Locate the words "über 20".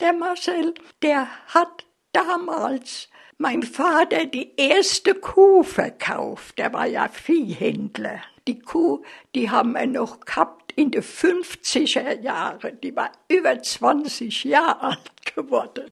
13.28-14.44